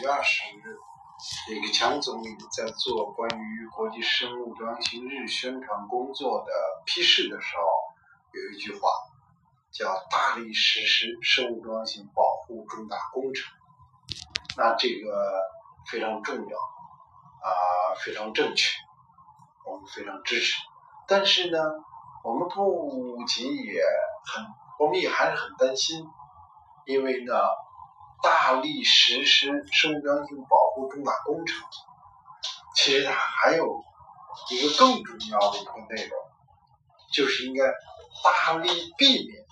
[0.00, 0.78] 月二十日，
[1.48, 6.52] 李克强总理在做关于国际生物多样性日宣传工作的
[6.86, 7.62] 批示的时候，
[8.32, 8.88] 有一句话
[9.70, 13.52] 叫“大力实施生物多样性保护重大工程”。
[14.56, 15.38] 那这个
[15.90, 18.78] 非常重要，啊，非常正确，
[19.66, 20.54] 我们非常支持。
[21.06, 21.58] 但是呢，
[22.24, 23.82] 我们不仅也
[24.24, 24.46] 很，
[24.78, 26.06] 我们也还是很担心，
[26.86, 27.34] 因为呢。
[28.22, 31.56] 大力实施生物多样性保护重大工程，
[32.74, 33.82] 其实它还有
[34.50, 36.18] 一个更重要的一个内容，
[37.12, 37.64] 就是应该
[38.22, 39.44] 大力避免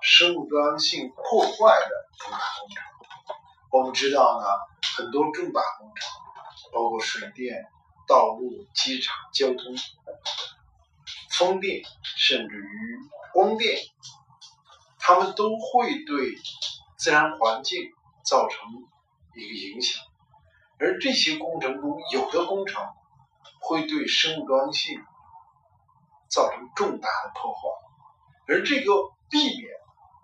[0.00, 2.84] 生物多样性破坏的重大工程。
[3.72, 4.46] 我们知道呢，
[4.96, 6.08] 很多重大工程，
[6.72, 7.66] 包括水电、
[8.06, 9.74] 道路、机场、交通、
[11.30, 11.82] 风电，
[12.16, 12.98] 甚至于
[13.32, 13.76] 光电，
[15.00, 16.36] 它们都会对
[16.96, 17.80] 自然环境。
[18.24, 18.58] 造成
[19.34, 20.02] 一个影响，
[20.78, 22.82] 而这些工程中有的工程
[23.60, 24.98] 会对生物多样性
[26.28, 27.60] 造成重大的破坏，
[28.48, 28.92] 而这个
[29.28, 29.70] 避免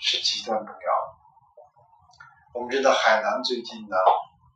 [0.00, 1.14] 是极端重要的。
[2.54, 3.96] 我们知道海南最近呢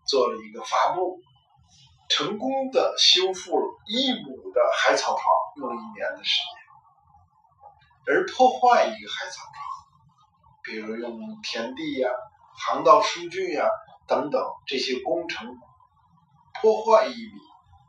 [0.05, 1.21] 做了一个发布，
[2.09, 5.25] 成功的修复了一亩的海草床，
[5.57, 9.55] 用了一年的时间，而破坏一个海草床，
[10.65, 12.11] 比如用田地呀。
[12.67, 13.69] 航道数据呀，
[14.07, 15.57] 等等这些工程
[16.61, 17.33] 破坏一米、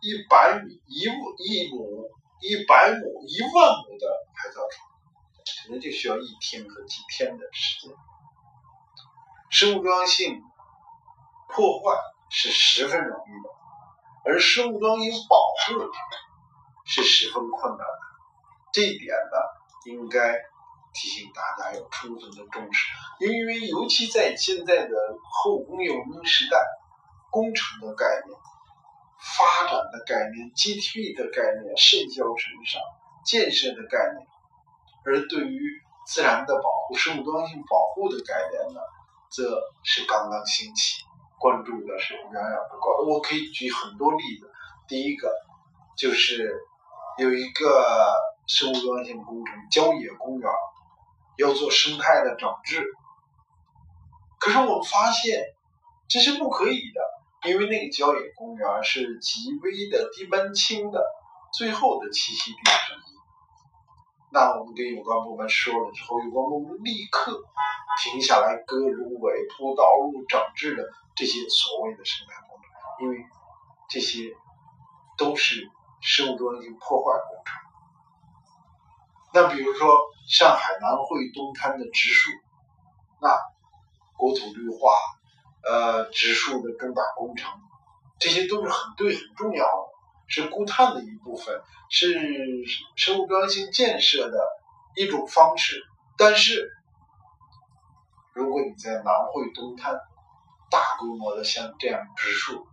[0.01, 4.87] 一百米、一亩一亩、一百亩、一万亩的海藻床，
[5.65, 7.95] 可能就需要一天和几天的时间。
[9.49, 10.41] 生物多样性
[11.47, 13.49] 破坏是十分容易的，
[14.25, 15.91] 而生物多样性保护
[16.85, 17.99] 是十分困难的。
[18.71, 20.39] 这一点呢，应该。
[20.93, 22.87] 提醒大家要充分的重视，
[23.19, 24.95] 因为尤其在现在的
[25.31, 26.57] 后工业文明时代，
[27.29, 28.37] 工程的概念、
[29.37, 32.81] 发展的概念、GDP 的概念甚嚣尘上，
[33.23, 34.27] 建设的概念，
[35.05, 35.61] 而对于
[36.08, 38.81] 自然的保护、生物多样性保护的概念呢，
[39.30, 41.03] 则是刚刚兴起，
[41.39, 43.05] 关注的是远远不够。
[43.08, 44.52] 我可以举很多例子，
[44.87, 45.31] 第一个
[45.95, 46.59] 就是
[47.19, 48.11] 有一个
[48.47, 50.49] 生物多样性工程——郊野公园。
[51.39, 52.86] 要做生态的整治，
[54.39, 55.42] 可是我们发现
[56.10, 61.02] 这是不可以的，因为那个郊野公园是极危的低斑青的
[61.54, 63.16] 最后的栖息地之一。
[64.33, 67.42] 那我们跟有关部门说了之后，有关部门立刻
[68.04, 70.83] 停下来割芦苇、铺道路、整治的
[71.16, 73.26] 这些所谓的生态工程，因为
[73.89, 74.36] 这些
[75.17, 75.71] 都是
[76.02, 77.68] 生物多样性破坏工程。
[79.31, 79.87] 那比如说，
[80.27, 82.31] 上海南汇东滩的植树，
[83.21, 83.37] 那
[84.17, 84.91] 国土绿化、
[85.63, 87.51] 呃植树的重大工程，
[88.19, 89.89] 这些都是很对、很重要的，
[90.27, 92.19] 是固碳的一部分，是
[92.95, 94.39] 生物多样性建设的
[94.95, 95.79] 一种方式。
[96.17, 96.69] 但是，
[98.33, 99.93] 如果你在南汇东滩
[100.71, 102.65] 大规模的像这样植树，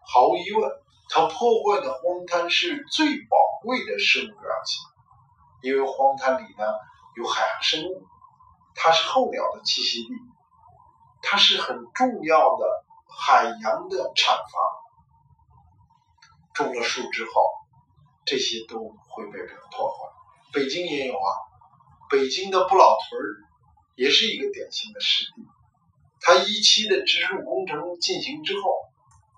[0.00, 0.70] 毫无疑问，
[1.10, 4.93] 它破坏的荒滩是最宝贵的生物多样性。
[5.64, 6.64] 因为荒滩里呢
[7.16, 8.06] 有海洋生物，
[8.74, 10.10] 它是候鸟的栖息地，
[11.22, 14.46] 它是很重要的海洋的产房。
[16.52, 17.32] 种了树之后，
[18.26, 19.38] 这些都会被
[19.72, 20.06] 破坏。
[20.52, 21.28] 北京也有啊，
[22.10, 23.24] 北京的不老屯儿
[23.96, 25.42] 也是一个典型的湿地。
[26.20, 28.70] 它一期的植树工程进行之后，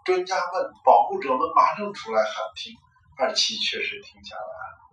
[0.04, 2.74] 专家们、保护者们马上出来喊停，
[3.16, 4.85] 二期确实停下来了，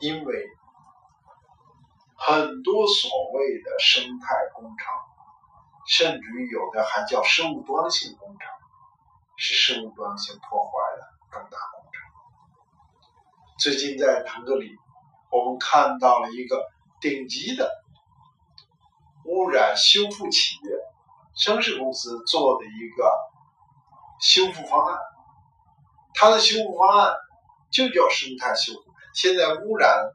[0.00, 0.50] 因为。
[2.22, 4.92] 很多所谓的生态工程，
[5.88, 8.46] 甚至于有的还叫生物多样性工程，
[9.38, 11.02] 是生物多样性破坏的
[11.32, 12.02] 重大工程。
[13.58, 14.76] 最近在腾格里，
[15.30, 16.62] 我们看到了一个
[17.00, 17.72] 顶级的
[19.24, 20.70] 污染修复企业——
[21.34, 23.10] 生世公司做的一个
[24.20, 24.98] 修复方案。
[26.12, 27.14] 它的修复方案
[27.72, 28.89] 就叫生态修复。
[29.14, 30.12] 现在污染。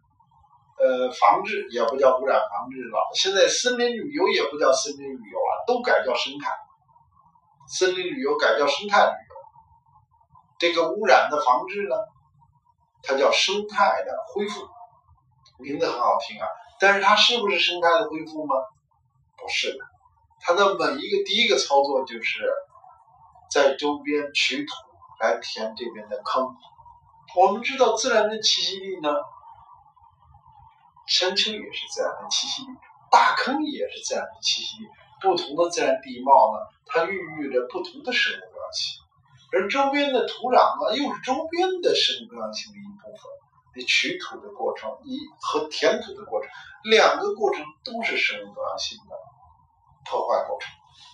[0.77, 6.51] 呃，防治也不叫污染防治了，现在森林旅游也不叫森林旅游了，都改叫生态。
[7.65, 9.35] 森林旅游改叫生态旅游。
[10.59, 11.95] 这个污染的防治呢，
[13.01, 14.67] 它叫生态的恢复，
[15.59, 16.45] 名字很好听啊。
[16.77, 18.55] 但是它是不是生态的恢复吗？
[19.37, 19.79] 不是的，
[20.41, 22.51] 它的每一个第一个操作就是
[23.49, 24.73] 在周边取土
[25.21, 26.53] 来填这边的坑。
[27.35, 29.09] 我们知道自然的栖息地呢。
[31.07, 32.71] 山丘也是自然的栖息地，
[33.11, 34.89] 大坑也是自然的栖息地。
[35.21, 39.01] 不同的自然地貌呢，它孕育着不同的生物多样性。
[39.53, 43.31] 而周边的土壤呢，又是周边的生物多样性的一部分。
[43.75, 46.49] 你取土的过程，你和填土的过程，
[46.89, 49.15] 两个过程都是生物多样性的
[50.09, 50.71] 破坏过程，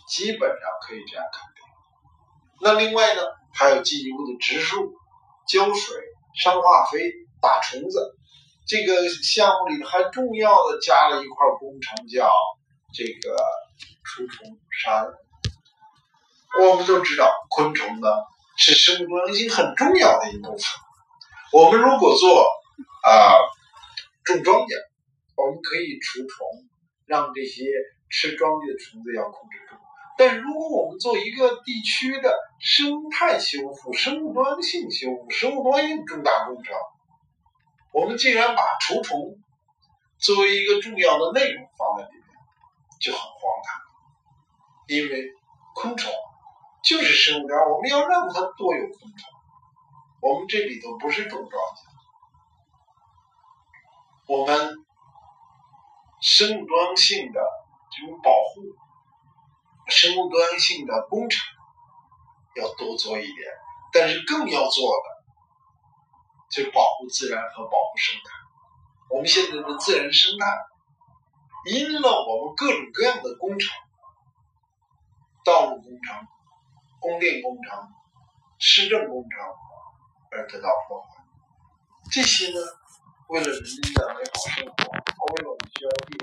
[0.07, 1.63] 基本上可以这样肯定。
[2.61, 3.21] 那另外呢，
[3.53, 4.93] 还有进一步的植树、
[5.47, 5.95] 浇水、
[6.41, 7.11] 上化肥、
[7.41, 8.15] 打虫子。
[8.67, 12.31] 这个项目里还重要的加了一块工程，叫
[12.93, 13.35] 这个
[14.03, 14.47] 除虫
[14.83, 15.05] 杀。
[16.59, 18.07] 我们都知道，昆虫呢
[18.57, 20.63] 是生物多样性很重要的一部分。
[21.53, 22.45] 我们如果做
[23.03, 23.35] 啊
[24.23, 24.75] 种庄稼，
[25.35, 26.47] 我们可以除虫，
[27.05, 27.65] 让这些
[28.09, 29.70] 吃庄稼的虫子要控制住。
[30.23, 36.75] 但如果我们做一个地区的生态修复、生物多样性修复、生物多样性重大工程，
[37.91, 39.17] 我们既然把除虫
[40.19, 42.23] 作为一个重要的内容放在里面，
[42.99, 43.31] 就很荒
[43.65, 43.81] 唐。
[44.89, 45.33] 因为
[45.73, 46.13] 昆虫
[46.83, 49.27] 就是生物多样我们要让它多有昆虫。
[50.21, 51.79] 我们这里头不是种庄稼，
[54.27, 54.75] 我们
[56.21, 57.41] 生物多样性的
[57.89, 58.61] 这种保护、
[59.91, 61.39] 生物多样性的工程
[62.55, 63.47] 要多做一点，
[63.93, 65.03] 但是更要做的
[66.49, 68.31] 就是保护自然和保护生态。
[69.09, 70.45] 我们现在的自然生态
[71.69, 73.69] 因了我们各种各样的工程，
[75.45, 76.27] 道路工程、
[76.99, 77.87] 供电工程、
[78.57, 79.29] 市政工程。
[80.33, 81.21] 而得到破坏，
[82.09, 82.59] 这些呢，
[83.27, 84.71] 为了人民的美好生活，
[85.35, 86.15] 为了我们需要电，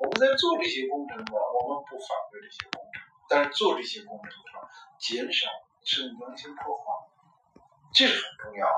[0.00, 2.82] 我们在做这些工程呢，我们不反对这些工，
[3.28, 5.48] 但是做这些工程上减少
[5.84, 6.82] 生物多样性破坏，
[7.92, 8.74] 这是很重要的。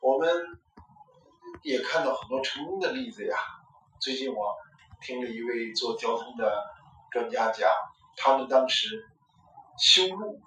[0.00, 0.60] 我们
[1.62, 3.36] 也看到很多成功的例子呀。
[3.98, 4.56] 最近我
[5.00, 6.66] 听了一位做交通的
[7.10, 7.70] 专家讲，
[8.16, 9.10] 他们当时
[9.78, 10.40] 修路、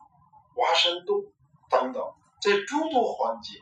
[0.55, 1.23] 挖山洞
[1.69, 2.13] 等等。
[2.41, 3.59] 在诸多环节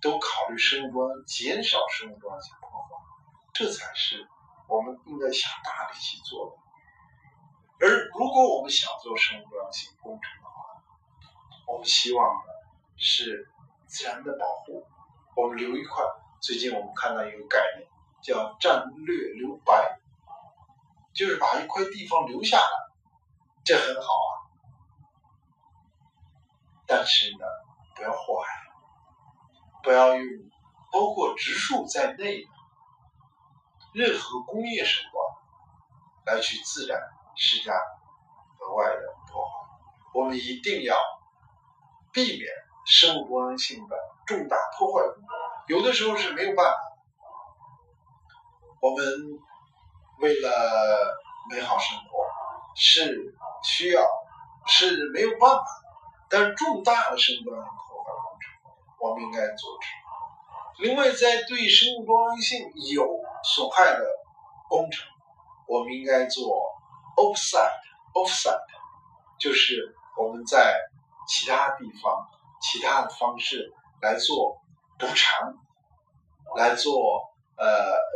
[0.00, 2.88] 都考虑生物多样减少生物多样性破坏，
[3.52, 4.28] 这才是
[4.68, 6.65] 我们应该下大力气做的。
[7.80, 10.82] 而如果我们想做生物多样性工程的话，
[11.66, 12.52] 我们希望的
[12.96, 13.48] 是
[13.86, 14.86] 自然的保护。
[15.36, 16.02] 我们留一块，
[16.40, 17.88] 最近我们看到一个概念
[18.22, 19.98] 叫战略留白，
[21.12, 22.92] 就是把一块地方留下来，
[23.64, 24.32] 这很好啊。
[26.86, 27.44] 但是呢？
[27.94, 28.48] 不要祸害，
[29.82, 30.50] 不要用
[30.92, 32.48] 包括植树在内的
[33.94, 37.00] 任何工业手段来去自然
[37.36, 39.50] 施加额外的破坏。
[40.14, 40.96] 我们一定要
[42.12, 42.50] 避免
[42.86, 43.96] 生物多样性的
[44.26, 45.28] 重大破坏工作。
[45.68, 46.78] 有的时候是没有办法，
[48.80, 49.04] 我们
[50.20, 50.50] 为了
[51.50, 52.24] 美好生活
[52.74, 54.02] 是需要
[54.66, 55.64] 是没有办法，
[56.30, 58.52] 但是重大的生物多样性破坏工程。
[58.98, 59.88] 我们应该阻止。
[60.78, 63.04] 另外，在对生物多样性有
[63.42, 64.06] 损害的
[64.68, 65.06] 工程，
[65.66, 66.75] 我们应该做
[67.16, 68.60] offset，offset
[69.38, 70.78] 就是我们在
[71.26, 72.28] 其他地方、
[72.60, 74.60] 其他的方式来做
[74.98, 75.54] 补偿，
[76.56, 77.64] 来做呃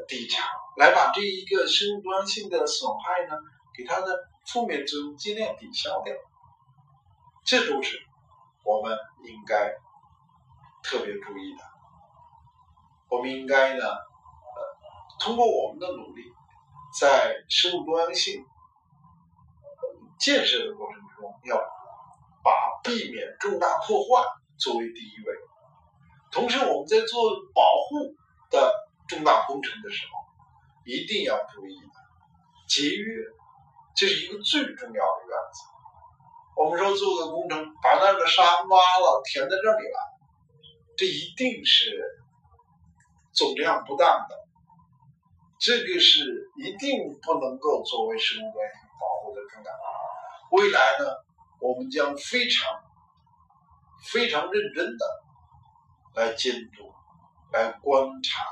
[0.06, 3.36] 抵偿，来把这一个生物多样性的损害呢，
[3.76, 6.14] 给它的负面作用尽量抵消掉。
[7.44, 7.98] 这都是
[8.64, 9.74] 我们应该。
[10.82, 11.62] 特别注意的，
[13.10, 16.22] 我们应该呢，呃，通过我们的努力，
[16.98, 18.42] 在生物多样性
[20.20, 21.56] 建设的过程中，要
[22.44, 22.52] 把
[22.84, 24.22] 避免重大破坏
[24.58, 25.34] 作为第一位。
[26.30, 28.14] 同时，我们在做保护
[28.50, 28.72] 的
[29.08, 30.12] 重大工程的时候，
[30.84, 31.74] 一定要注意
[32.68, 33.24] 节约，
[33.96, 36.62] 这是一个最重要的原则。
[36.62, 39.98] 我们说做个工程，把那个沙挖了，填在这里了。
[40.96, 41.98] 这一定是
[43.32, 44.36] 总量不当的，
[45.58, 48.89] 这个是一定不能够作为生物多样性保护的重大
[50.50, 51.06] 未来呢，
[51.60, 52.82] 我们将非常
[54.12, 55.22] 非常认真的
[56.14, 56.92] 来监督、
[57.52, 58.42] 来观察、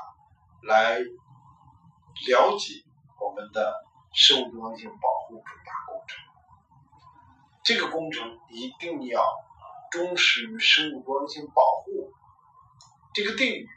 [0.63, 2.83] 来了解
[3.19, 6.17] 我们的生物多样性保护重大工程。
[7.63, 9.23] 这个工程一定要
[9.91, 12.13] 忠实于生物多样性保护。
[13.13, 13.67] 这个定语，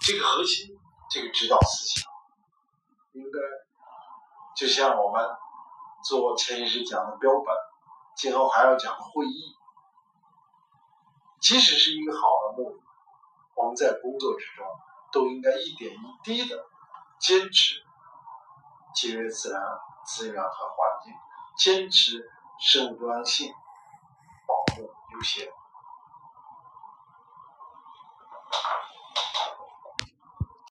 [0.00, 0.78] 这个核心，
[1.10, 2.10] 这个指导思想，
[3.12, 3.38] 应该
[4.54, 5.26] 就像我们
[6.08, 7.54] 做潜意识讲的标本，
[8.16, 9.54] 今后还要讲会议。
[11.38, 12.82] 即使是一个好的目的，
[13.54, 14.66] 我们在工作之中
[15.12, 16.64] 都应该一点一滴的
[17.20, 17.84] 坚持，
[18.94, 19.62] 节约自然
[20.06, 21.12] 资源和环境，
[21.58, 22.26] 坚持
[22.58, 23.52] 生物多样性，
[24.46, 25.52] 保护优先。